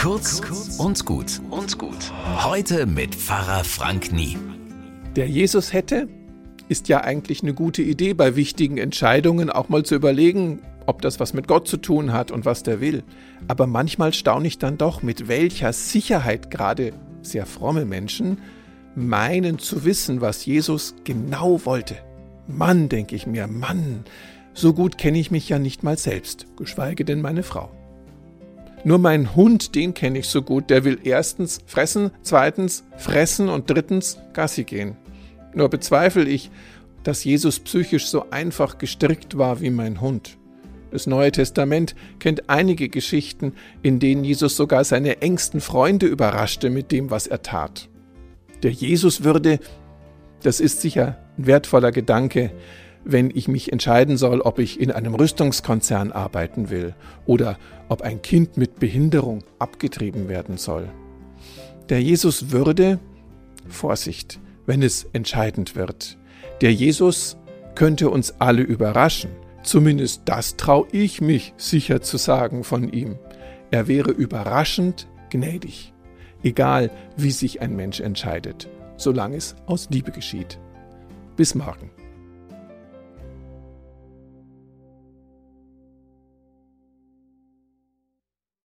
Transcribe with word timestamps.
Kurz 0.00 0.40
und 0.78 1.04
gut 1.04 1.42
und 1.50 1.76
gut. 1.76 2.10
Heute 2.42 2.86
mit 2.86 3.14
Pfarrer 3.14 3.64
Frank 3.64 4.10
Nie. 4.14 4.38
Der 5.14 5.28
Jesus 5.28 5.74
hätte, 5.74 6.08
ist 6.68 6.88
ja 6.88 7.02
eigentlich 7.02 7.42
eine 7.42 7.52
gute 7.52 7.82
Idee, 7.82 8.14
bei 8.14 8.34
wichtigen 8.34 8.78
Entscheidungen 8.78 9.50
auch 9.50 9.68
mal 9.68 9.82
zu 9.82 9.94
überlegen, 9.94 10.62
ob 10.86 11.02
das 11.02 11.20
was 11.20 11.34
mit 11.34 11.46
Gott 11.48 11.68
zu 11.68 11.76
tun 11.76 12.14
hat 12.14 12.30
und 12.30 12.46
was 12.46 12.62
der 12.62 12.80
will. 12.80 13.04
Aber 13.46 13.66
manchmal 13.66 14.14
staune 14.14 14.48
ich 14.48 14.56
dann 14.56 14.78
doch, 14.78 15.02
mit 15.02 15.28
welcher 15.28 15.74
Sicherheit 15.74 16.50
gerade 16.50 16.94
sehr 17.20 17.44
fromme 17.44 17.84
Menschen 17.84 18.38
meinen 18.94 19.58
zu 19.58 19.84
wissen, 19.84 20.22
was 20.22 20.46
Jesus 20.46 20.94
genau 21.04 21.66
wollte. 21.66 21.96
Mann, 22.46 22.88
denke 22.88 23.16
ich 23.16 23.26
mir, 23.26 23.46
Mann, 23.48 24.04
so 24.54 24.72
gut 24.72 24.96
kenne 24.96 25.18
ich 25.18 25.30
mich 25.30 25.50
ja 25.50 25.58
nicht 25.58 25.82
mal 25.82 25.98
selbst, 25.98 26.46
geschweige 26.56 27.04
denn 27.04 27.20
meine 27.20 27.42
Frau. 27.42 27.70
Nur 28.82 28.98
mein 28.98 29.36
Hund, 29.36 29.74
den 29.74 29.92
kenne 29.92 30.20
ich 30.20 30.28
so 30.28 30.42
gut, 30.42 30.70
der 30.70 30.84
will 30.84 30.98
erstens 31.04 31.60
fressen, 31.66 32.10
zweitens 32.22 32.84
fressen 32.96 33.48
und 33.48 33.68
drittens 33.68 34.18
Gassi 34.32 34.64
gehen. 34.64 34.96
Nur 35.54 35.68
bezweifle 35.68 36.24
ich, 36.24 36.50
dass 37.02 37.24
Jesus 37.24 37.60
psychisch 37.60 38.06
so 38.06 38.30
einfach 38.30 38.78
gestrickt 38.78 39.36
war 39.36 39.60
wie 39.60 39.70
mein 39.70 40.00
Hund. 40.00 40.38
Das 40.90 41.06
Neue 41.06 41.30
Testament 41.30 41.94
kennt 42.18 42.48
einige 42.48 42.88
Geschichten, 42.88 43.52
in 43.82 44.00
denen 44.00 44.24
Jesus 44.24 44.56
sogar 44.56 44.84
seine 44.84 45.22
engsten 45.22 45.60
Freunde 45.60 46.06
überraschte 46.06 46.70
mit 46.70 46.90
dem, 46.90 47.10
was 47.10 47.26
er 47.26 47.42
tat. 47.42 47.88
Der 48.62 48.72
Jesus 48.72 49.22
würde, 49.22 49.60
das 50.42 50.58
ist 50.58 50.80
sicher 50.80 51.18
ein 51.38 51.46
wertvoller 51.46 51.92
Gedanke, 51.92 52.50
wenn 53.04 53.30
ich 53.34 53.48
mich 53.48 53.72
entscheiden 53.72 54.16
soll, 54.16 54.40
ob 54.40 54.58
ich 54.58 54.80
in 54.80 54.90
einem 54.90 55.14
Rüstungskonzern 55.14 56.12
arbeiten 56.12 56.70
will 56.70 56.94
oder 57.26 57.58
ob 57.88 58.02
ein 58.02 58.22
Kind 58.22 58.56
mit 58.56 58.78
Behinderung 58.78 59.42
abgetrieben 59.58 60.28
werden 60.28 60.58
soll. 60.58 60.88
Der 61.88 62.02
Jesus 62.02 62.50
würde, 62.50 62.98
Vorsicht, 63.68 64.38
wenn 64.66 64.82
es 64.82 65.06
entscheidend 65.12 65.76
wird, 65.76 66.18
der 66.60 66.72
Jesus 66.72 67.36
könnte 67.74 68.10
uns 68.10 68.34
alle 68.38 68.62
überraschen, 68.62 69.30
zumindest 69.62 70.22
das 70.26 70.56
traue 70.56 70.86
ich 70.92 71.20
mich 71.20 71.54
sicher 71.56 72.02
zu 72.02 72.16
sagen 72.16 72.64
von 72.64 72.92
ihm. 72.92 73.18
Er 73.70 73.88
wäre 73.88 74.10
überraschend 74.10 75.08
gnädig, 75.30 75.92
egal 76.42 76.90
wie 77.16 77.30
sich 77.30 77.60
ein 77.60 77.74
Mensch 77.76 78.00
entscheidet, 78.00 78.68
solange 78.96 79.36
es 79.36 79.56
aus 79.66 79.88
Liebe 79.90 80.10
geschieht. 80.10 80.58
Bis 81.36 81.54
morgen. 81.54 81.90